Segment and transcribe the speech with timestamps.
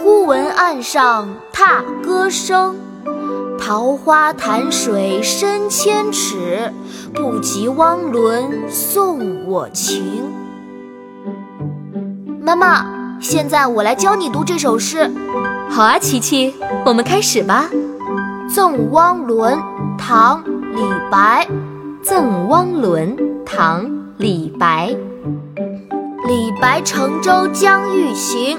[0.00, 2.76] 忽闻岸上踏歌声。
[3.58, 6.72] 桃花潭水深千尺，
[7.12, 10.22] 不及汪伦送我情。
[12.40, 12.86] 妈妈，
[13.20, 15.10] 现在我来教你读这首诗。
[15.68, 16.54] 好啊，琪琪，
[16.86, 17.68] 我们开始吧。
[18.54, 19.58] 《赠汪伦》
[19.98, 20.80] 唐·李
[21.10, 21.44] 白。
[22.04, 23.84] 《赠汪伦》唐·
[24.16, 24.94] 李白。
[26.28, 28.58] 李白乘舟将欲行，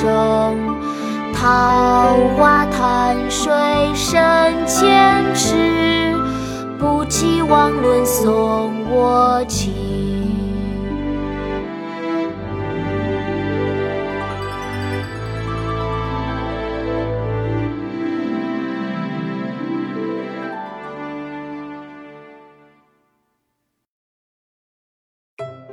[0.00, 0.56] 生。
[1.34, 3.52] 桃花潭水
[3.94, 6.14] 深千尺，
[6.78, 9.74] 不及汪伦送我情。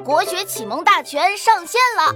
[0.04, 2.16] 国学启蒙大全上线了，